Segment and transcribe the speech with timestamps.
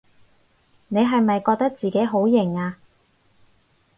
[0.87, 2.73] 你係咪覺得自己好型吖？